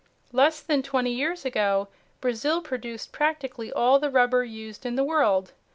Less 0.31 0.61
than 0.61 0.81
twenty 0.81 1.11
years 1.11 1.45
ago 1.45 1.87
Brazil 2.21 2.59
produced 2.59 3.11
practically 3.11 3.71
all 3.71 3.99
the 3.99 4.09
rubber 4.09 4.43
used 4.43 4.83
in 4.83 4.95
the 4.95 5.03
world. 5.03 5.51